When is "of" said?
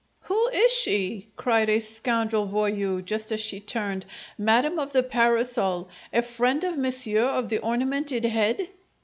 4.79-4.93, 6.63-6.75, 7.21-7.49